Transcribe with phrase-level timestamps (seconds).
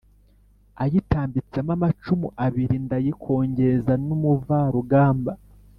[0.83, 5.31] ayitambitsemo amacumu abili, ndayikongeza n'umuvarugamba